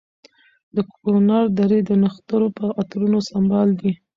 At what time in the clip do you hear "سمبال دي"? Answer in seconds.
3.29-3.91